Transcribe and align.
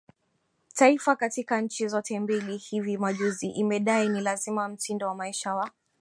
Taifa 0.75 1.15
katika 1.15 1.61
nchi 1.61 1.87
zote 1.87 2.19
mbili 2.19 2.57
Hivi 2.57 2.97
majuzi 2.97 3.47
imedai 3.49 4.09
ni 4.09 4.21
lazima 4.21 4.69
mtindo 4.69 5.07
wa 5.07 5.15
maisha 5.15 5.55
wa 5.55 5.71